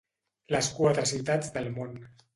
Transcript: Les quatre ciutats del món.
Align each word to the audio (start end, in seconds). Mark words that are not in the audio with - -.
Les 0.55 0.69
quatre 0.79 1.05
ciutats 1.11 1.53
del 1.59 1.73
món. 1.77 1.97